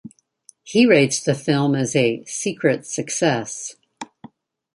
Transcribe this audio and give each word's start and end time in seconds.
He 0.63 0.87
rates 0.87 1.21
the 1.21 1.35
film 1.35 1.75
as 1.75 1.95
a 1.95 2.23
"secret 2.25 2.87
success". 2.87 3.75